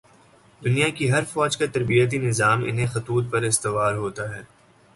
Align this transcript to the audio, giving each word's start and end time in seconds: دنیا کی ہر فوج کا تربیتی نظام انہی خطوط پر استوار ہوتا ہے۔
دنیا 0.61 0.87
کی 0.89 1.11
ہر 1.11 1.23
فوج 1.23 1.57
کا 1.57 1.65
تربیتی 1.73 2.17
نظام 2.17 2.63
انہی 2.63 2.85
خطوط 2.85 3.31
پر 3.31 3.41
استوار 3.41 3.93
ہوتا 3.93 4.35
ہے۔ 4.35 4.41